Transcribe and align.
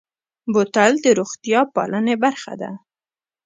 بوتل 0.53 0.91
د 1.03 1.07
روغتیا 1.19 1.61
پالنې 1.73 2.15
برخه 2.23 2.53
ده. 2.61 2.71